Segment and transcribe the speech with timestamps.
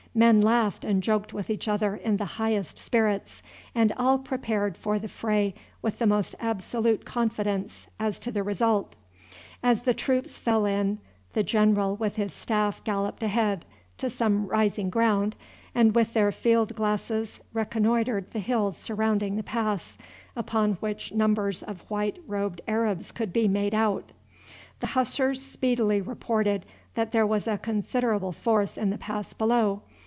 [0.13, 3.41] Men laughed and joked with each other in the highest spirits,
[3.73, 8.97] and all prepared for the fray with the most absolute confidence as to the result.
[9.63, 10.99] As the troops fell in
[11.31, 13.65] the general with his staff galloped ahead
[13.99, 15.37] to some rising ground,
[15.73, 19.97] and with their field glasses reconnoitred the hills surrounding the pass,
[20.35, 24.11] upon which numbers of white robed Arabs could be made out.
[24.81, 26.65] The Hussars speedily reported
[26.95, 29.83] that there was a considerable force in the pass below.